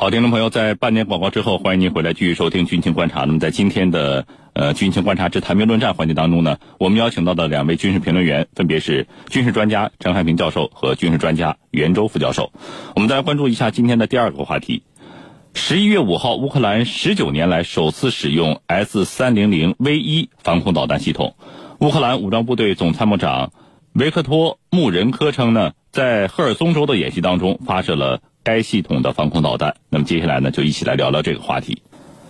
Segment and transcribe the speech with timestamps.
[0.00, 3.24] 好，听众朋友，在半年广告之后，欢迎您回来继续收听军情观察。
[3.24, 12.52] 那么，在今天的呃军情观察之谈兵论战环节当中呢，我们邀请到的两位军事评论员分别是军事专家陈汉平教授和军事专家袁周副教授。
[12.94, 14.84] 我们再来关注一下今天的第二个话题：
[15.52, 21.34] 十一月五号，乌克兰十九年来首次使用 S 三零零 V 一防空导弹系统。
[21.80, 23.50] 乌克兰武装部队总参谋长
[23.94, 28.20] 维克托穆仁科称呢，在赫尔松州的演习当中发射了。
[28.48, 31.82] 该系统的防空导弹，那么接下来呢，就一起来聊聊这个话题。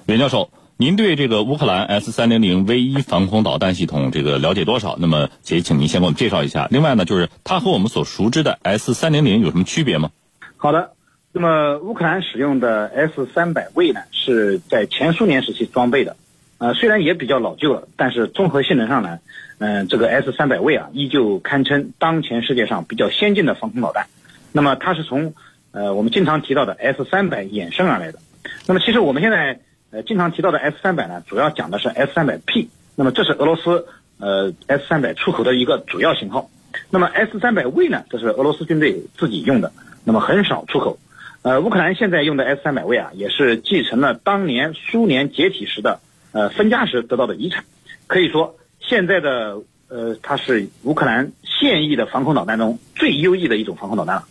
[0.07, 4.97] 袁教授，您对这个乌克兰 S 三零零 V 一防空导弹系统这个了解多少？
[4.99, 6.67] 那么，也请您先给我们介绍一下。
[6.73, 10.11] 另外呢，就是它和我们所熟知的 S 三零零有什么区别吗？
[10.57, 10.91] 好的，
[11.31, 16.17] 那么乌克兰使用的 S 三百 V 呢，是在前苏联时期装备的，
[16.59, 19.21] 呃，虽然也比较老旧了，但是综合性能上呢，
[19.59, 24.09] 嗯，这个 S 三百 V 啊，依旧堪称当前世界上比较先进的防空导弹。
[24.51, 25.35] 那么，它是从
[25.71, 28.19] 呃，我们经常提到的 S 三百衍生而来的，
[28.67, 33.87] 那么其实我们现在呃经常提到的 S 三百呢，主要讲的是 S 三百 P，那么这是俄罗斯
[34.19, 36.51] 呃 S 三百出口的一个主要型号，
[36.91, 39.73] 那么 S 三百 V 呢，这是俄罗斯军队自己用的，
[40.05, 40.99] 那么很少出口。
[41.43, 46.01] 呃，乌克兰现在用的 S 三百 V 啊，也是继承了当年苏联解体时的
[46.33, 47.65] 呃分家时得到的遗产，
[48.09, 54.25] 可以说现在的呃它是乌克兰现役的防空导弹中最优异的一种防空导弹了。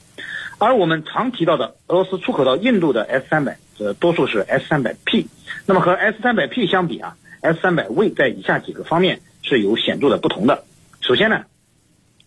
[0.59, 5.27] 而我们常提到的俄罗斯出口到印度的 S 三百，呃，多数是 S 三百 P。
[5.65, 10.63] 那么和 S 三百 P 相比啊，S 三百 V 在以下几个方面是有显著的不同的。
[11.01, 11.45] 首先呢，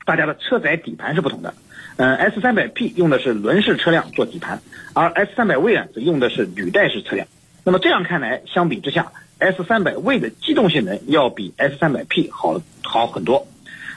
[0.04, 1.54] 大家的车载底盘是不同的。
[1.96, 4.62] 嗯，S 三百 P 用的是轮式车辆做底盘，
[4.94, 7.26] 而 S 三百 V 呢，则用的是履带式车辆。
[7.64, 13.46] 那么这样看来，相比之下，S 三百 V 的机动性能要比 S 三百 P 好好很多。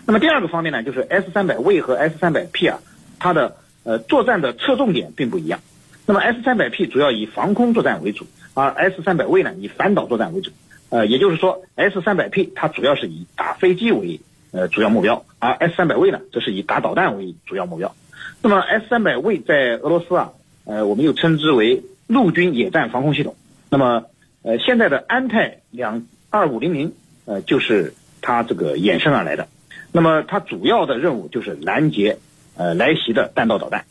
[0.06, 2.80] 那么第二个方面呢，就是 S 三百 V 和 S 三百 P 啊，
[3.20, 5.60] 它的呃，作战的侧重点并不一样。
[6.06, 10.52] 那么 S 三百 P 主要以防空作战为主，而 S 三百 V 呢以反导作战为主。
[10.90, 14.20] 呃，也就是说，S 三百 P 它主要是以打飞机为
[14.52, 17.96] 呃主要目标，而 S 三百 V 呢则是以打导弹为主要目标。
[18.42, 20.32] 那么 S 三百 V 在俄罗斯啊，
[20.66, 23.36] 呃，我们又称之为陆军野战防空系统。
[23.70, 24.06] 那么
[24.44, 26.94] 呃，现在的安泰两二五零零
[27.26, 29.48] 呃就是它这个衍生而来的。
[29.92, 32.18] 那么它主要的任务就是拦截。
[32.56, 33.86] 呃，来袭的弹道导弹。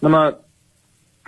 [0.00, 0.34] 那么，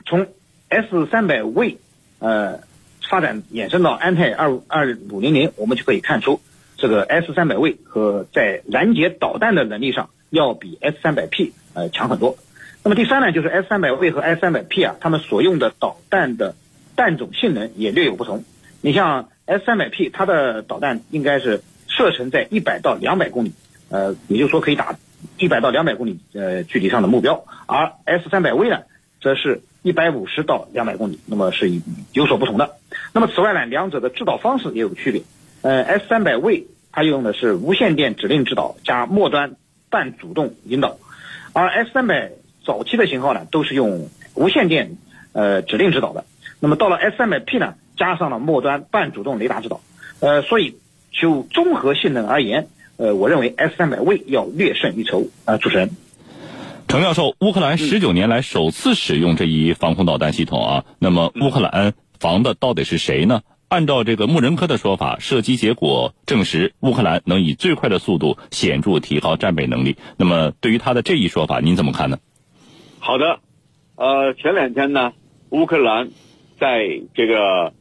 [0.06, 0.26] 从
[0.68, 1.78] S 三百 V
[2.18, 2.60] 呃
[3.08, 6.40] 发展衍生到安泰二二五零零，我们就可以看出，
[6.76, 12.36] 这个 S 三百 V 和在拦截导弹的能力上要比 S 三百 P 呃强很多。
[12.84, 16.54] 那么第三呢，就是 S 三百 V 和 S 三百 P 啊，它们所用的导弹的
[16.96, 18.44] 弹种性能也略有不同。
[18.80, 23.52] 你像 S 三百 P，它的导弹应该是射程在一百到两百公里，
[23.88, 24.96] 呃，也就是说可以打。
[25.38, 28.82] 一百到两百公里呃距离上的目标，而 S 三百 V 呢，
[29.20, 31.70] 则是一百五十到两百公里，那么是
[32.12, 32.76] 有所不同的。
[33.12, 35.22] 那么此外呢，两者的制导方式也有区别。
[35.62, 39.56] 呃，S 三百 V 它用的是无线电指令制导加末端
[39.90, 40.98] 半主动引导，
[41.52, 42.30] 而 S 三百
[42.64, 44.96] 早期的型号呢，都是用无线电
[45.32, 46.24] 呃指令指导的。
[46.60, 49.80] 那么到了 S 三百 P 呢，加上了末端半主动雷达指导。
[50.20, 50.78] 呃，所以
[51.12, 52.68] 就综合性能而言。
[52.98, 55.90] 呃，我认为 S 三百 V 要略胜一筹啊，主持人，
[56.88, 63.42] 程教授，乌克兰十九年来首次使用这一防空导弹系统啊，那么乌克兰防的到底是谁呢？
[63.68, 69.96] 按照这个穆仁科的说法，射击结果证实乌克兰能以最快的速度显著提高战备能力。
[70.16, 72.18] 那么对于他的这一说法，您怎么看呢？
[72.98, 73.38] 好的，
[73.94, 75.12] 呃，前两天呢，
[75.50, 76.08] 乌克兰
[76.58, 77.72] 在这个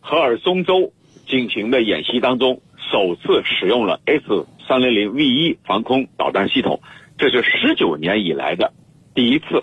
[0.00, 0.92] 赫尔松州
[1.26, 2.60] 进行的演习当中，
[2.90, 4.46] 首次使用了 S。
[4.68, 6.80] 三零零 V 一防空导弹系统，
[7.18, 8.72] 这是十九年以来的
[9.14, 9.62] 第一次。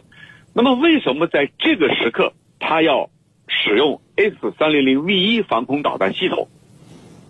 [0.54, 3.10] 那么，为什么在这个时刻他要
[3.50, 6.48] 使用 S 三零零 V 一防空导弹系统？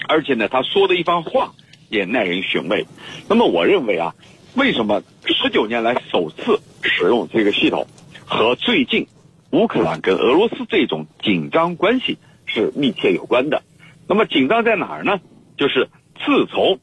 [0.07, 1.53] 而且呢，他说的一番话
[1.89, 2.85] 也耐人寻味。
[3.27, 4.13] 那么，我认为啊，
[4.55, 7.87] 为什么十九年来首次使用这个系统，
[8.23, 9.07] 和最近
[9.49, 13.63] 乌克兰跟俄罗斯这种紧张关系是密切有关的？
[14.07, 15.19] 那么，紧张在哪儿呢？
[15.63, 15.87] 就是
[16.25, 16.81] 自从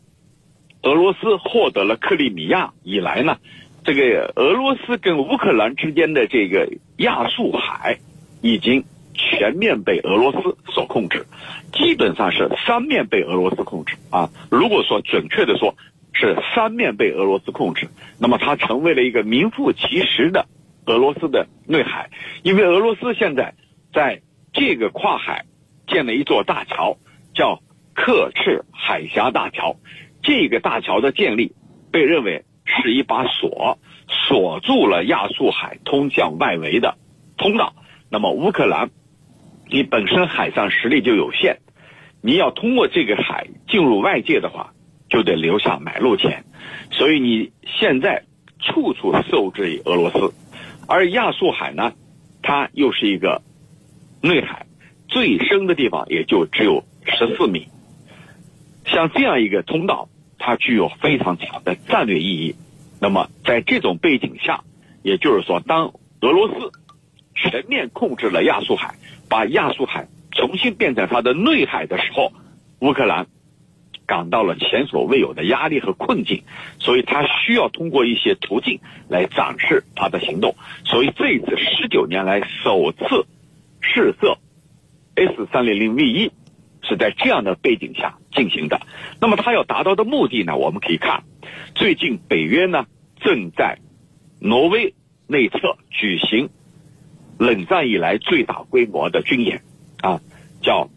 [0.81, 3.37] 俄罗斯获得了克里米亚以来呢，
[3.85, 6.67] 这个俄罗斯跟乌克兰之间的这个
[6.97, 7.99] 亚速海
[8.41, 11.27] 已经全面被俄罗斯所控制，
[11.75, 14.31] 基本上是三面被俄罗斯控制啊。
[14.51, 15.75] 如果说准确的说，
[16.15, 17.87] 是三面被俄罗斯控制，
[18.19, 20.47] 那么它成为了一个名副其实的
[20.87, 22.09] 俄罗斯的内海，
[22.43, 23.53] 因为俄罗斯现在
[23.93, 24.23] 在
[24.55, 25.45] 这个跨海
[25.87, 26.97] 建了一座大桥，
[27.35, 27.61] 叫
[28.01, 29.77] 克赤海峡大桥。
[30.23, 31.53] 这个大桥的建立
[31.93, 36.97] 被认为是一把锁，锁住了亚速海通向外围的
[37.37, 37.75] 通道。
[38.09, 38.91] 那么乌克兰
[39.69, 41.59] 你本身海上实力就有限，
[42.23, 44.73] 你要通过这个海进入外界的话，
[45.11, 46.45] 就得留下买路钱，
[46.91, 48.25] 所以你现在
[48.61, 50.33] 处处受制于俄罗斯，
[50.89, 51.93] 而亚速海呢，
[52.41, 53.43] 它又是一个
[54.23, 54.65] 内海，
[55.07, 57.69] 最深的地方也就只有十四米，
[58.85, 62.55] 像这样一个通道，它具有非常强的战略意义。
[63.01, 64.63] 那么在这种背景下，
[65.03, 66.73] 也就是说，当俄罗斯
[67.35, 68.95] 全面控制了亚速海，
[69.29, 72.33] 把亚速海重新变成它的内海的时候，
[72.81, 73.27] 乌克兰
[74.07, 76.43] 感到了前所未有的压力和困境，
[76.79, 80.57] 所以他需要通过一些途径来展示他的行动。
[80.85, 83.27] 所以这一次十九年来首次
[83.81, 84.37] 试射
[85.15, 86.33] S 三零零 V 一
[86.83, 88.81] 是在这样的背景下进行的。
[89.21, 90.57] 那么他要达到的目的呢？
[90.57, 91.25] 我们可以看，
[91.75, 92.87] 最近北约呢
[93.21, 93.79] 正在
[94.41, 94.95] 挪威
[95.27, 96.51] 内侧举行。
[97.39, 99.63] 冷战以来最大规模的军演，
[100.03, 100.21] 啊，
[100.61, 100.91] 叫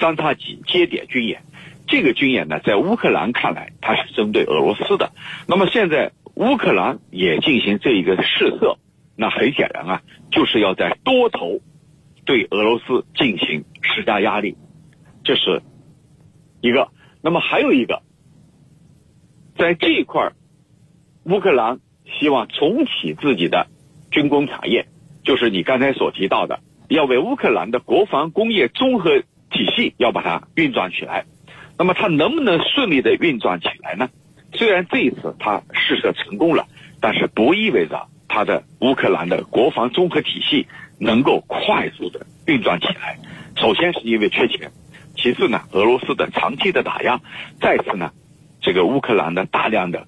[0.00, 1.42] 三叉戟接点军演。
[1.86, 5.12] 这个军演呢，在乌克兰看来，它是针对俄罗斯的。
[5.46, 8.78] 那么现在乌克兰也进行这一个试射，
[9.14, 11.60] 那很显然啊，就是要在多头
[12.24, 14.56] 对俄罗斯进行施加压力。
[15.24, 15.62] 这是
[16.60, 16.88] 一个。
[17.22, 18.02] 那么还有一个，
[19.56, 20.32] 在这一块
[21.24, 23.68] 乌克兰希望重启自己的
[24.10, 24.86] 军工产业。
[25.24, 26.58] 就是你刚才所提到的，
[26.88, 29.20] 要为乌克兰的国防工业综合
[29.50, 31.26] 体系要把它运转起来。
[31.78, 34.10] 那么它能不能顺利的运转起来呢？
[34.54, 36.66] 虽然这一次它试射成功了，
[37.00, 40.66] 但是不意味着它的乌克兰的国防综合体系
[40.98, 43.18] 能够快速的运转起来。
[43.56, 44.72] 首先是因为缺钱，
[45.16, 47.20] 其次呢，俄罗斯的长期的打压，
[47.60, 48.12] 再次呢，
[48.60, 50.06] 这个乌克兰的大量的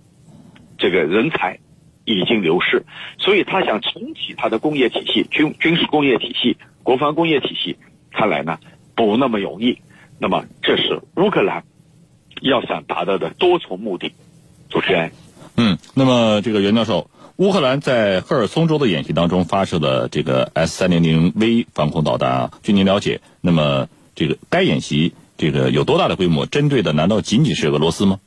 [0.78, 1.58] 这个人才。
[2.06, 2.84] 已经流失，
[3.16, 7.78] 所以他想重启他的工业体系、军军事工业体系、国防工业体系，
[8.12, 8.58] 看来呢
[8.94, 9.78] 不那么容易。
[10.18, 11.64] 那么这是乌克兰
[12.42, 14.12] 要想达到的多重目的。
[14.68, 15.12] 主持人，
[15.56, 26.46] 嗯，那么这个袁教授，乌克兰在赫尔松州的演习当中发射的这个 S 三零零 V 防空导弹啊，据您了解，那么这个该演习这个有多大的规模？
[26.46, 28.20] 针对的难道仅仅是俄罗斯吗？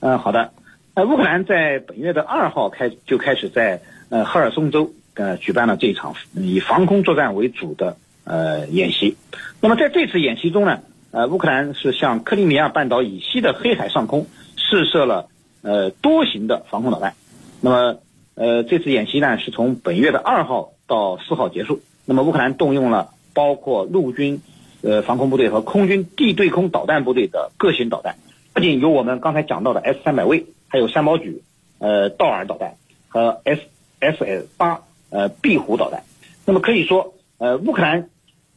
[0.00, 0.52] 嗯，好的。
[0.94, 9.16] 呃，乌克兰在本月的二号开就开始在呃赫尔松州呃举办了这场以防空作战为主的呃演习。
[9.60, 10.80] 那么在这次演习中呢，
[11.12, 14.26] 呃乌克兰是向克里米亚半岛以西的黑海上空
[14.56, 15.28] 试射了
[15.62, 17.14] 呃多型的防空导弹。
[17.60, 17.98] 那么
[18.34, 21.80] 呃这次演习呢是从本月的二号到四号结束。
[22.04, 24.40] 那么乌克兰动用了包括陆军
[24.82, 28.16] 呃防空部队和空军地对空导弹部队的各型导弹，
[28.52, 30.46] 不仅有我们刚才讲到的 S 三百 V。
[30.70, 31.40] 还有三毛举，
[31.78, 32.74] 呃，道尔导弹
[33.08, 33.62] 和 S
[34.00, 36.02] S S 八呃壁虎导弹，
[36.44, 38.10] 那么可以说，呃，乌克兰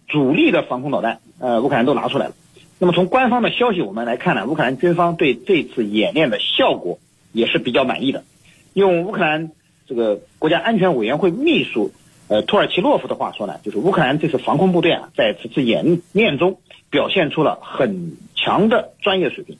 [0.09, 2.33] 主力的防空导弹，呃，乌克兰都拿出来了。
[2.79, 6.99] 那么从官方的消息我们来看呢，乌克兰军方对这次演练的效果
[7.31, 8.25] 也是比较满意的。
[8.73, 9.51] 用乌克兰
[9.87, 11.93] 这个国家安全委员会秘书
[12.31, 19.57] 呃土耳其洛夫的话说呢，就是乌克兰这次防空部队啊，在此次演练中表现出了很强的专业水平。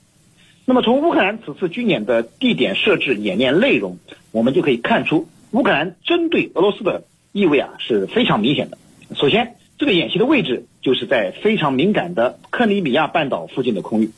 [0.64, 3.98] 那么，从乌克兰此次军演的地点设置、演练内容，
[4.30, 8.78] 我们就可以看出，乌克兰针对俄罗斯的意味啊是非常明显的。
[9.16, 14.12] 首先，这个演习的位置就是在非常敏感的克里米亚半岛附近的空域。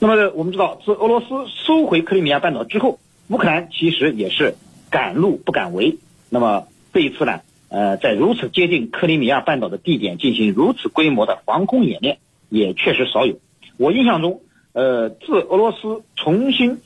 [0.00, 1.26] 那么，我们知道，自俄罗斯
[1.64, 2.98] 收回克里米亚半岛之后，
[3.28, 4.56] 乌克兰其实也是
[4.90, 5.98] 敢怒不敢为。
[6.30, 12.18] 那么这一次呢，呃，在如此接近克里米亚半岛的地点进行如此规模的防空演练，
[12.50, 13.40] 也确实少有。
[13.78, 14.40] 我印象中。
[14.74, 16.80] 呃，自俄罗斯重新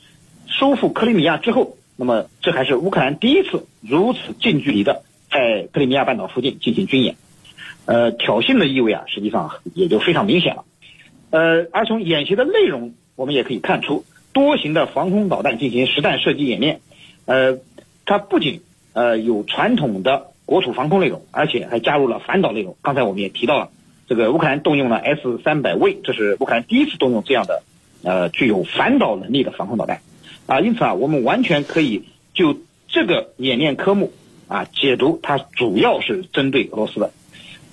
[0.45, 7.15] 收复克里米亚之后，那么这还是乌克兰第一次如此近距离的在克里米亚半岛附近进行军演，
[7.85, 10.65] 呃，挑衅的意味啊，实际上也就非常明显了。
[11.29, 14.03] 呃，而从演习的内容，我们也可以看出，
[14.33, 16.81] 多型的防空导弹进行实弹射击演练，
[17.23, 17.59] 呃，
[18.05, 22.75] 它不仅呃有传统的国土防空内容，而且还加入了反导内容。
[22.81, 23.69] 刚才我们也提到了，
[24.07, 27.61] 这个乌克兰动用了 S 三百 V，这是乌克兰第一次动用这样的。
[28.03, 30.01] 呃，具有反导能力的防空导弹，
[30.45, 32.55] 啊，因此啊，我们完全可以就
[32.87, 34.13] 这个演练科目
[34.47, 37.11] 啊解读，它主要是针对俄罗斯的。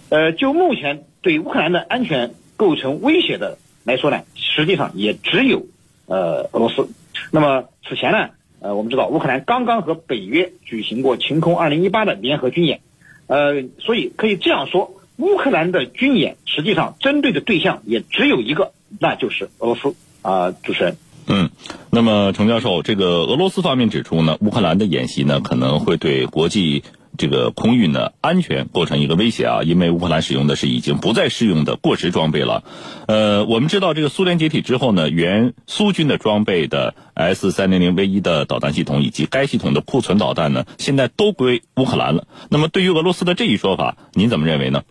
[0.09, 5.66] 呃，就目前对乌克兰的安全构成威胁的来说呢，实际上也只有
[6.07, 6.88] 呃俄罗斯。
[7.31, 8.31] 那么此前呢，
[8.64, 12.80] 呃，我们知道乌克兰刚刚和北约举行过晴空二零一八的联合军演，
[13.26, 19.94] 呃，所以可以这样说，乌克兰的军演实际上针对的对象也只有一个，那就是俄罗斯。
[20.23, 21.50] 啊，主持人，嗯，
[21.90, 26.83] 那么程教授，这个俄罗斯方面指出呢，乌克兰的演习呢可能会对国际
[27.16, 32.64] 这个空运的安全构成一个威胁啊，因为乌克兰使用的是已经不再适用的过时装备了。
[33.06, 42.26] 呃，我们知道这个苏联解体之后呢，原苏军的装备的 S 三零零 V 一的导弹系统以及该系统的库存导弹呢，现在都归乌克兰了。
[42.50, 44.83] 那么对于俄罗斯的这一说法，您怎么认为呢？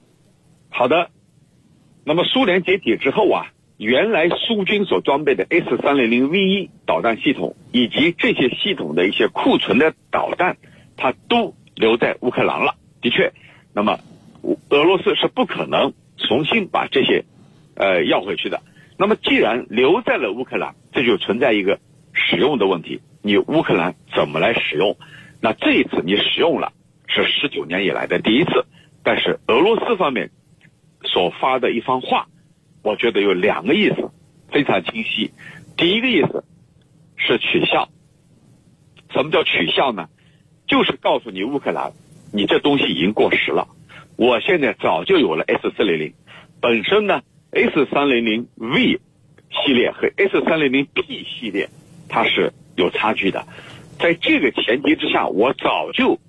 [0.70, 1.10] 好的，
[2.06, 10.58] 那么苏联解体之后啊，原来苏军所装备的 S 三零零 V 一导弹系统以及这些系统的一些库存的导弹，
[10.96, 11.54] 它都。
[11.76, 13.34] 留在乌克兰了，的确，
[13.74, 14.00] 那么
[14.70, 17.26] 俄罗斯是不可能重新把这些
[17.76, 18.62] 呃要回去的。
[18.98, 21.80] 那么既然留在了乌克兰，这就存在一个
[22.14, 23.02] 使用的问题。
[23.22, 24.98] 你乌克兰怎么来使用？
[25.42, 26.74] 那这一次你使用了，
[27.08, 28.66] 是十九年以来的第一次。
[29.04, 30.32] 但是俄罗斯方面
[31.04, 32.28] 所发的一番话，
[32.82, 34.12] 我觉得有两个意思，
[34.52, 35.32] 非常清晰。
[35.76, 36.44] 第一个意思
[37.18, 37.90] 是取笑。
[39.12, 40.08] 什么叫取笑呢？
[40.74, 41.92] 就是告诉你乌克兰，
[42.34, 43.68] 你这东西已经过时了。
[44.16, 46.14] 我现在早就有了 S 四零零，
[46.62, 49.00] 本身呢 S 三零零 V
[49.52, 51.70] 系列和 S 三零零 P 系列
[52.10, 53.46] 它是有差距的。
[54.00, 56.20] 在这个前提之下，我早就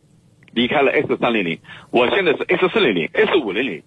[0.52, 1.58] 离开了 S 三零零，
[1.90, 3.82] 我现在是 S 四零零、S 五零零，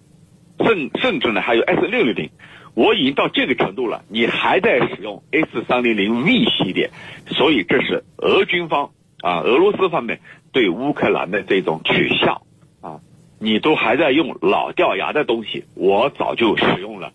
[0.58, 2.30] 甚甚至呢还有 S 六零零，
[2.74, 6.90] 我已经到这个程度了，你还在使用 S 三零零 V 系列，
[7.28, 8.90] 所以这是俄军方
[9.22, 10.18] 啊，俄罗斯方面。
[10.58, 12.42] 对乌克兰的这种取笑
[12.80, 12.98] 啊，
[13.38, 17.12] 你都还在用老掉牙的东西，我早就使用了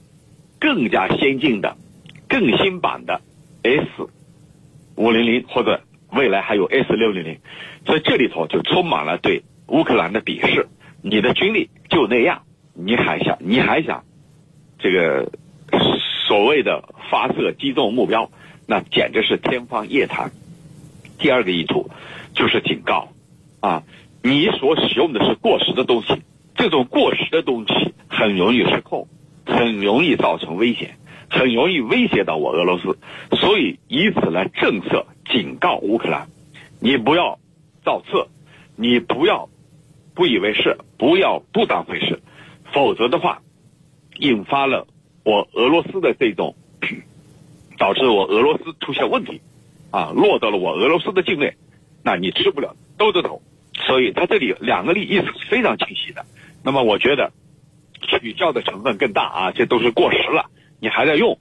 [0.62, 1.76] 更加先进的、
[2.30, 3.20] 更新版的
[3.62, 3.86] S
[4.96, 7.40] 五零零，或者未来还有 S 六零零，
[7.86, 10.70] 所以这里头就充满了对乌克兰的鄙视。
[11.02, 14.06] 你的军力就那样，你还想你还想
[14.80, 15.30] 这个
[16.30, 16.82] 所谓的
[17.12, 18.32] 发射击中目标，
[18.68, 20.32] 那简直是天方夜谭。
[21.20, 21.90] 第二个意图
[22.34, 23.10] 就是警告。
[23.64, 23.84] 啊，
[24.22, 26.22] 你所使用的是过时的东西，
[26.54, 29.08] 这种过时的东西很容易失控，
[29.46, 30.98] 很容易造成危险，
[31.30, 32.98] 很容易威胁到我俄罗斯，
[33.38, 36.28] 所以以此来政策警告乌克兰，
[36.82, 37.40] 你不要
[37.86, 38.28] 造次，
[38.76, 39.48] 你不要
[40.14, 42.22] 不以为是，不要不当回事，
[42.74, 43.42] 否则的话，
[44.20, 44.88] 引发了
[45.24, 46.58] 我俄罗斯的这种，
[47.78, 49.40] 导致我俄罗斯出现问题，
[49.90, 51.54] 啊，落到了我俄罗斯的境内，
[52.04, 53.42] 那你吃不了兜着走。
[53.94, 56.26] 所以它这里两个例意思是非常清晰的。
[56.64, 57.32] 那么我觉得
[58.02, 61.38] 取笑的成分更大啊，这都是过时了，你还在用，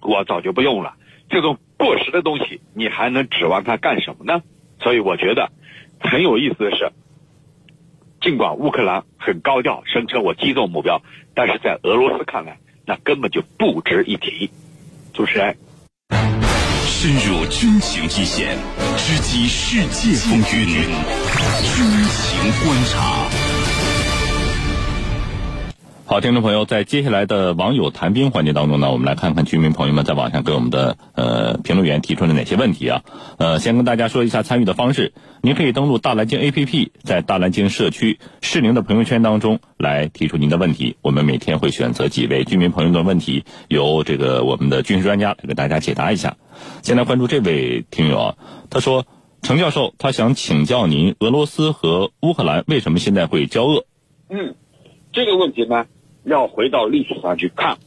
[0.00, 0.94] 我早就不用了。
[1.28, 4.42] 这种过时的东西，你还能指望它干什么呢？
[4.80, 5.52] 所以我觉得
[6.00, 6.90] 很有意思的是，
[8.22, 11.02] 尽管乌克兰很高调声称我击中目标，
[11.34, 14.48] 但是在俄罗斯看来，那根本就不值一提。
[15.12, 15.54] 主持人。
[16.86, 18.56] 深入军情一线，
[18.96, 20.84] 直击世界风云，军
[22.10, 23.26] 情观察。
[26.04, 33.02] 好，听众朋友，在接下来的网友谈兵环节当中呢，我们来看看居民朋友们在网上给我们的呃评论员提出了哪些问题啊？
[33.38, 46.36] 呃，先跟大家说一下参与的方式，您可以登录大蓝鲸 APP，在大蓝鲸社区适龄的朋友圈当中来提出您的问题，我们每天会选择几位居民朋友的问题，由这个我们的军事专家来给大家解答一下。
[46.82, 48.36] 先来关注这位听友啊，
[48.70, 49.04] 他说
[49.42, 53.84] ：“程教授，他想请教您，俄罗斯和乌克兰为什么现在会交恶？”
[54.30, 54.54] 嗯，
[55.12, 55.86] 这个问题呢，
[56.22, 57.78] 要回到历史上去看。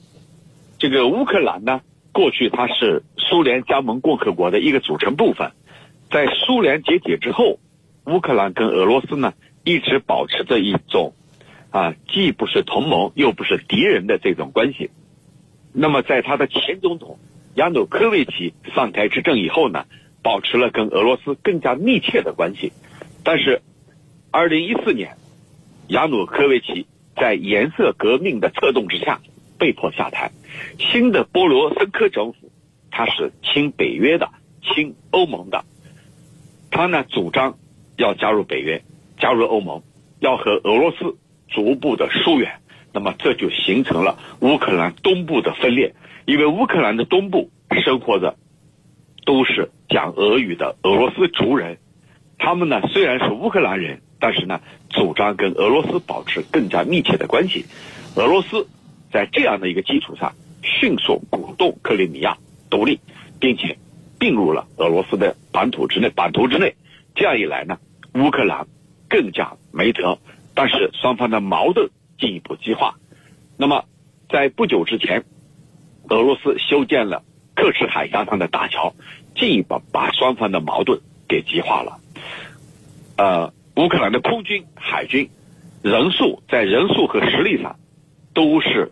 [0.77, 1.79] 这个乌克兰呢，
[2.11, 5.53] 过去它是苏联加盟共和国的一个组成部分，
[6.11, 7.59] 在苏联解体之后，
[8.05, 9.33] 乌克兰跟俄罗斯呢
[9.63, 11.13] 一直保持着一种
[11.71, 14.89] 啊，既不是同盟又不是敌人的这种关系。
[15.73, 17.19] 那么在他的前总统。
[17.55, 19.85] 亚努科维奇上台执政以后呢，
[20.21, 22.73] 保持了跟俄罗斯更加密切的关系。
[23.23, 23.61] 但是，
[24.29, 25.15] 二零一四年，
[25.87, 26.85] 亚努科维奇
[27.15, 29.21] 在颜色革命的策动之下
[29.57, 30.31] 被迫下台。
[30.77, 32.51] 新的波罗申科政府，
[32.91, 34.29] 他是亲北约的、
[34.61, 35.63] 亲欧盟的。
[36.75, 37.57] 他呢主张
[37.95, 38.83] 要加入北约、
[39.17, 39.81] 加入欧盟，
[40.19, 41.15] 要和俄罗斯
[41.47, 42.59] 逐步的疏远。
[42.91, 45.95] 那么这就形成了乌克兰东部的分裂。
[46.25, 47.49] 因为乌克兰的东部
[47.85, 48.35] 生活着
[49.25, 51.77] 都是讲俄语的俄罗斯族人，
[52.37, 57.65] 他们呢虽然是乌克兰人，但是呢主张跟俄罗斯保持更加密切的关系。
[58.17, 58.67] 俄罗斯
[59.13, 62.37] 在这样的一个基础上，迅速鼓动克里米亚
[62.69, 62.99] 独立，
[63.39, 63.77] 并且
[64.25, 66.09] 进入了俄罗斯的版图之内。
[66.09, 66.75] 版图之内，
[67.13, 67.77] 这样一来呢，
[68.15, 68.65] 乌克兰
[69.07, 70.17] 更加没得。
[70.55, 72.95] 但是双方的矛盾进一步激化。
[73.55, 73.85] 那么
[74.27, 75.23] 在不久之前。
[76.07, 77.23] 俄罗斯修建了
[77.55, 78.93] 克什海峡上的大桥，
[79.35, 81.99] 进一步把双方的矛盾给激化了。
[83.17, 85.29] 呃，乌克兰的空军、海军
[85.81, 87.77] 人数在人数和实力上
[88.35, 88.91] 都是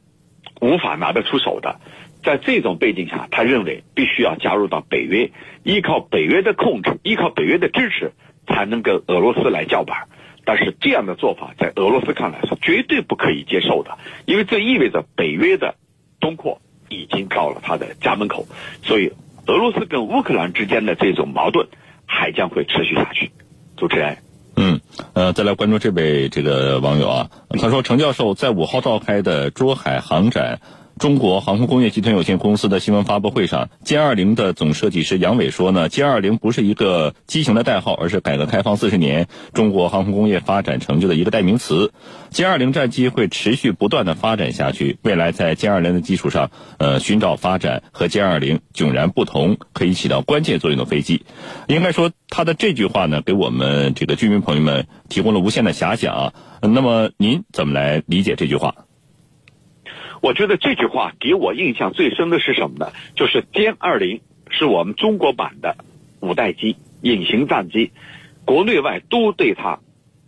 [0.59, 1.79] 无法拿得出手的。
[2.23, 5.31] 在这种背景下，他认为必须要加入到北约，
[5.63, 8.13] 依靠北约的控制，依靠北约的支持，
[8.47, 10.07] 才能跟俄罗斯来叫板。
[10.45, 15.75] 但是这样的做法在俄罗斯看来是绝对不可以接受的，因为这意味着北约的
[16.19, 18.45] 东扩已经到了他的家门口，
[18.83, 19.13] 所以
[19.47, 21.67] 俄罗斯跟乌克兰之间的这种矛盾
[22.05, 23.31] 还将会持续下去。
[23.77, 24.17] 主持人，
[24.55, 24.81] 嗯，
[25.13, 30.59] 呃，再来关注这位这个网友啊，他说程教授在五号召开的珠海航展。
[30.99, 41.91] 中国航空工业集团有限公司的新闻发布会上，歼二零的总设计师杨伟说呢，歼二零不是一个机型的代号，而是改革开放四十年中国航空工业发展成就的一个代名词。
[42.31, 51.25] 歼二零战机会持续不断的发展下去，未来在歼二零的基础上，呃，寻找发展和歼二零迥然不同，可以起到关键作用的飞机。
[51.67, 56.33] 应该说，他的这句话呢，给我们这个居民朋友们提供了无限的遐想啊。
[56.61, 58.75] 那么，您怎么来理解这句话？
[60.23, 62.93] 我觉得这句话给我印象最深的是什么呢？
[63.13, 65.75] 就是歼二零是我们中国版的
[66.21, 67.91] 五代机隐形战机，
[68.45, 69.81] 国内外都对它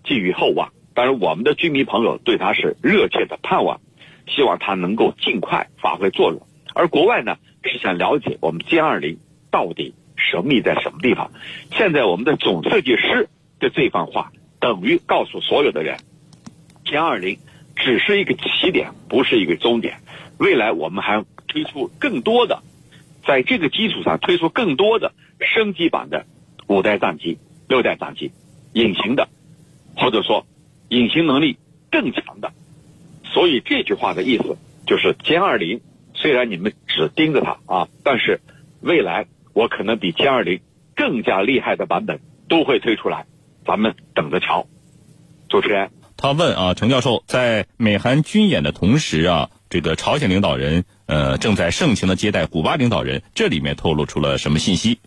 [0.04, 0.74] 寄予厚望。
[0.94, 3.80] 当然，我们的居民朋友对它是热切的盼望，
[4.28, 6.46] 希望它能够尽快发挥作用。
[6.74, 9.18] 而国外呢，是想了解我们歼二零
[9.50, 11.32] 到底神秘在什么地方。
[11.72, 13.30] 现在我们的总设计师
[13.62, 16.00] 的这番话，等于告诉所有的人，
[16.84, 17.38] 歼二零。
[17.76, 19.98] 只是一个起点，不是一个终点。
[20.38, 22.64] 未来我们还推出更多的，
[23.26, 26.26] 在这个基础上推出更多的升级版的
[26.68, 28.32] 五代战机、六代战机，
[28.74, 29.30] 隐形的，
[29.96, 30.46] 或者说
[30.90, 31.58] 隐形能力
[31.92, 32.54] 更强的。
[33.24, 35.82] 所以这句话的意思就是，歼二零
[36.14, 38.40] 虽然你们只盯着它啊，但是
[38.82, 40.62] 未来我可能比歼二零
[40.96, 43.26] 更加厉害的版本都会推出来，
[43.66, 44.66] 咱们等着瞧。
[45.50, 45.92] 主持人。
[46.18, 55.00] 他问啊，程教授，在美韩军演的同时啊，这个朝鲜领导人呃正在盛情的接待古巴领导人，这里面透露出了什么信息？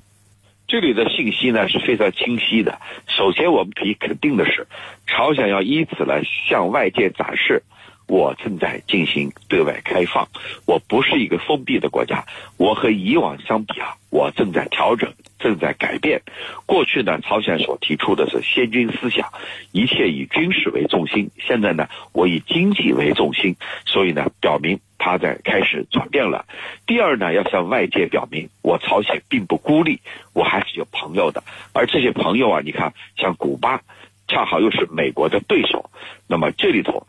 [0.66, 2.78] 这里的信息呢是非常清晰的。
[3.06, 4.66] 首先，我们可以肯定的是，
[5.06, 7.62] 朝鲜要以此来向外界展示。
[8.08, 10.26] 我正在进行对外开放，
[10.66, 12.24] 我不是一个封闭的国家。
[12.56, 16.22] 我和以往相比啊，我正在调整，正在改变。
[16.64, 19.28] 过去呢，朝鲜所提出的是先军思想，
[19.72, 21.30] 一切以军事为中心。
[21.38, 26.46] 现在呢，我以经济为中心，所以呢，表明他在开始转变了。
[26.86, 30.00] 第二呢，要向外界表明，我朝鲜并不孤立，
[30.32, 31.44] 我还是有朋友的。
[31.74, 33.82] 而这些朋友啊，你看，像古巴，
[34.28, 35.90] 恰好又是美国的对手，
[36.26, 37.06] 那么这里头。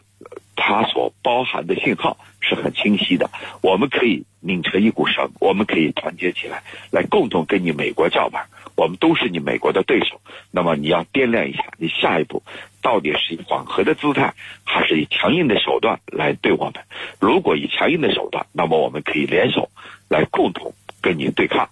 [0.59, 8.47] 它所包含的信号是很清晰的，我们可以拧成一股绳，我们可以团结起来，来共同跟你美国叫板。
[8.75, 12.43] 我们都是你美国的对手，那么你要掂量一下，你下一步
[12.81, 16.75] 到底是以缓和的姿态，还是以强硬的手段来对我们？
[17.19, 19.69] 如果以强硬的手段，那么我们可以联手
[20.09, 21.69] 来共同跟你对抗。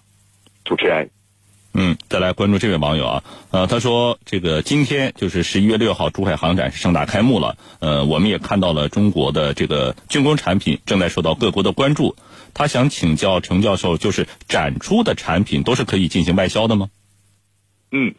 [0.64, 1.10] 主持人。
[1.74, 7.56] 嗯，再来关注这位网友啊，呃，他说这个今天就是十一月六号，珠海航展是盛大开幕了。
[7.78, 12.16] 呃，我们也看到了中国的这个军工产品正在受到各国的关注。
[12.52, 16.88] 他想请教程教授，就是展出的产品都是可以进行外销的吗？
[17.92, 18.14] 嗯，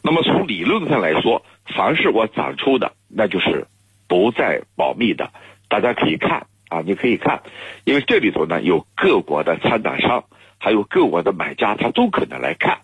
[0.00, 1.44] 那么从理论上来说，
[1.76, 3.66] 凡是我展出的，那就是
[4.06, 5.30] 不再保密的，
[5.68, 7.42] 大家可以看啊，你可以看，
[7.84, 10.24] 因为这里头呢有各国的参展商。
[10.64, 12.78] 还有各国的买家，他都可能来看，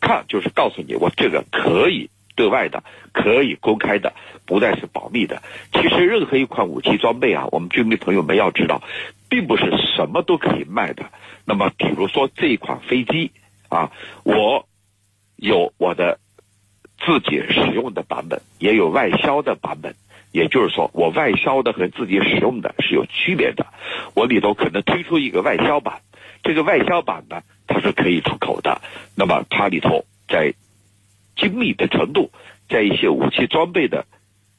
[0.00, 4.12] 看就是告诉你，我这个可以对外的，可以公开的，
[4.46, 5.42] 不再是保密的。
[5.72, 8.82] 其实任何一款武器装备啊，我们军迷朋友们要知道，
[9.28, 9.64] 并不是
[9.96, 11.06] 什么都可以卖的。
[11.44, 13.32] 那么，比如说这一款飞机
[13.68, 13.90] 啊，
[14.22, 14.68] 我
[15.34, 16.20] 有我的
[17.04, 19.96] 自己使用的版本，也有外销的版本。
[20.30, 23.66] 也就是说，我外销的和自己使用的是有区别的。
[24.14, 26.00] 我里头可能推出一个外销版。
[26.44, 28.80] 这个外销版呢，它是可以出口的。
[29.16, 30.54] 那么它里头在
[31.34, 32.30] 精密的程度，
[32.68, 34.06] 在一些武器装备的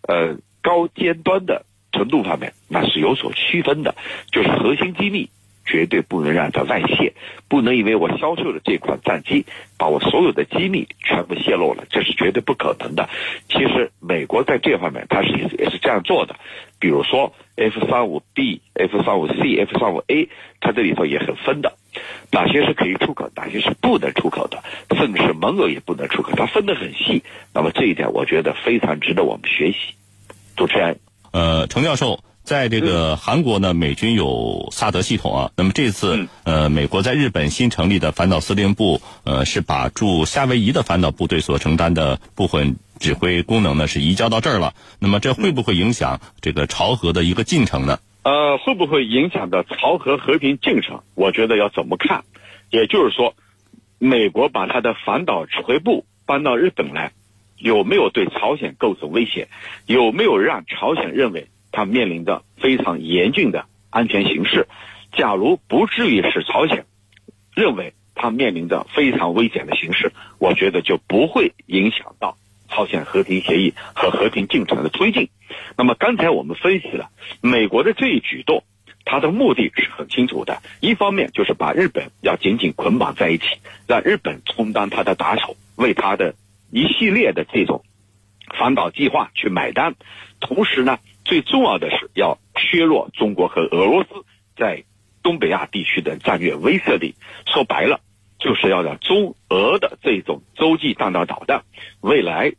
[0.01, 3.95] 呃高尖端的程度方面，那是有所区分的。
[4.31, 5.29] 就是核心机密
[5.65, 7.13] 绝对不能让它外泄，
[7.47, 9.45] 不能因为我销售的这款战机，
[9.77, 13.09] 把我所有的机密全部泄露了，这是绝对不可能的。
[13.49, 16.35] 其实美国在这方面，它是也是这样做的。
[16.79, 21.73] 比如说 F 三五 B、F 三五 C、F 三五 A，它这里头也很分的，
[22.31, 24.63] 哪些是可以出口，哪些是不能出口的，
[24.95, 27.23] 甚至是盟友也不能出口，它分得很细。
[27.53, 29.95] 那么这一点，我觉得非常值得我们学习。
[30.55, 30.99] 主持人，
[31.31, 35.51] 呃，程教授，在这个韩国呢，美军有萨德系统啊。
[35.57, 44.75] 那么这次，呃，美国在日本新成立的反导司令部，呃，是把驻夏威夷的反导部队所承担的部分指挥功能呢是移交到这儿了。
[44.99, 47.99] 那么这会不会影响这个朝核的一个进程呢？
[48.21, 51.01] 呃，会不会影响到朝核和平进程？
[51.15, 52.23] 我觉得要怎么看？
[52.69, 53.33] 也就是说，
[53.97, 57.11] 美国把他的反导指挥部搬到日本来，
[57.57, 59.47] 有没有对朝鲜构成威胁？
[59.87, 64.67] 有没有让朝鲜认为他面临着非常严峻的安全形势？
[65.11, 66.85] 假如不至于使朝鲜
[67.53, 72.37] 认为他面临着非常危险的形势，我觉得就不会影响到
[72.69, 75.27] 朝鲜和平协议和和平进程的推进。
[75.77, 77.09] 那么刚才我们分析了
[77.41, 78.63] 美国的这一举动，
[79.03, 83.45] 它的目的是很清楚的，一方面就是把日本要紧紧捆绑在一起，
[83.85, 86.35] 让日本充当他的打手，为他的
[86.71, 87.83] 一系列的这种
[88.57, 89.95] 反导计划去买单。
[90.39, 94.09] 同时呢，最重要的是要削弱中国和俄罗斯
[94.55, 94.85] 在
[95.21, 97.15] 东北亚地区的战略威慑力。
[97.47, 97.99] 说白了，
[98.39, 101.63] 就是要让中俄的这种洲际弹道导弹
[101.99, 102.53] 未来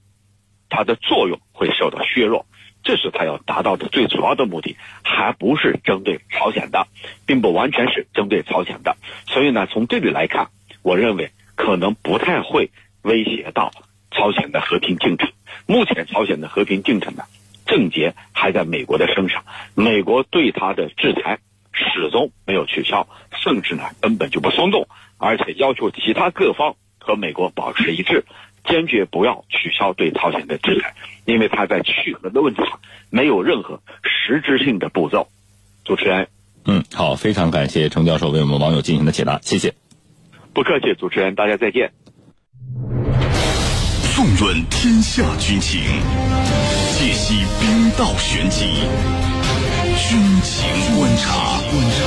[0.69, 2.45] 它的作用会受到削弱。
[2.83, 6.87] 这是他要达到的最主要的目的，还不是针对朝鲜的，
[7.27, 8.97] 并不完全是针对朝鲜的。
[9.27, 10.51] 所以呢，从这里来看，
[10.83, 12.71] 我认为可能不太会
[13.03, 13.73] 威胁到
[14.13, 15.33] 朝鲜的和平进程。
[15.67, 17.25] 目前朝鲜的和平进程呢，
[17.67, 21.39] 症结还在美国的身上，美国对他的制裁
[21.73, 23.09] 始终没有取消，
[23.43, 28.25] 甚至呢根本就不松动，而且要求其他各方和美国保持一致。
[28.69, 30.93] 坚决不要取消对朝鲜的制裁，
[31.25, 35.29] 因为他在去核的问题上没有任何实质性的步骤。
[35.85, 36.27] 主持人，
[36.65, 39.73] 嗯，好，非常感谢程教授为我们网友进行的解答，谢谢。
[40.53, 41.93] 不客气，主持人，大家再见。
[44.17, 46.66] 纵论天下军情，解
[47.29, 48.67] 析兵道玄机，
[49.99, 51.61] 军情观察。
[51.61, 52.05] 观察。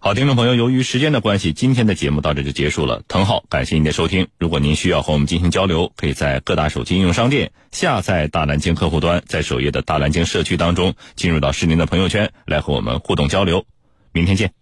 [0.00, 3.04] 好，听众朋友，由于时间的关系，今天的节目到这就结束了。
[3.06, 4.26] 滕浩，感谢您的收听。
[4.38, 13.64] 如果您需要和我们进行交流，可以在各大手机应用商店下载大南京客户端，在首页的大南京社区当中进入到是您的朋友圈来和我们互动交流。
[14.10, 14.61] 明天见。